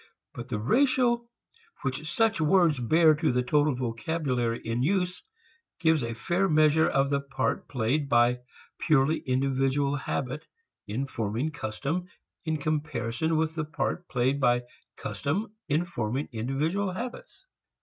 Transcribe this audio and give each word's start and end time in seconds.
But 0.33 0.49
the 0.49 0.57
ratio 0.57 1.27
which 1.83 2.11
such 2.11 2.41
words 2.41 2.79
bear 2.79 3.13
to 3.13 3.31
the 3.31 3.43
total 3.43 3.75
vocabulary 3.75 4.59
in 4.65 4.81
use 4.81 5.21
gives 5.79 6.01
a 6.01 6.15
fair 6.15 6.49
measure 6.49 6.89
of 6.89 7.11
the 7.11 7.19
part 7.21 7.67
played 7.67 8.09
by 8.09 8.39
purely 8.79 9.19
individual 9.19 9.95
habit 9.97 10.43
in 10.87 11.05
forming 11.05 11.51
custom 11.51 12.07
in 12.45 12.57
comparison 12.57 13.37
with 13.37 13.53
the 13.53 13.63
part 13.63 14.07
played 14.07 14.39
by 14.39 14.63
custom 14.97 15.53
in 15.69 15.85
forming 15.85 16.29
individual 16.31 16.89
habits. 16.93 17.45